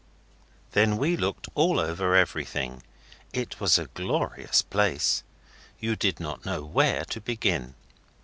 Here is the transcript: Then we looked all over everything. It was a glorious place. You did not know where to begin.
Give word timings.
Then 0.71 0.97
we 0.97 1.15
looked 1.15 1.47
all 1.53 1.79
over 1.79 2.15
everything. 2.15 2.81
It 3.33 3.59
was 3.59 3.77
a 3.77 3.85
glorious 3.85 4.63
place. 4.63 5.21
You 5.77 5.95
did 5.95 6.19
not 6.19 6.43
know 6.43 6.63
where 6.65 7.05
to 7.05 7.21
begin. 7.21 7.75